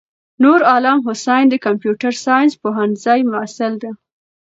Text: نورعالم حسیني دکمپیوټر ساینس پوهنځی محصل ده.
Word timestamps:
نورعالم 0.43 0.99
حسیني 1.07 1.47
دکمپیوټر 1.53 2.13
ساینس 2.25 2.53
پوهنځی 2.61 3.19
محصل 3.31 3.73
ده. 3.81 3.91